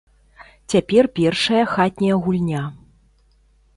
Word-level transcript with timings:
Цяпер 0.73 1.03
першая 1.21 1.61
хатняя 1.75 2.17
гульня. 2.29 2.63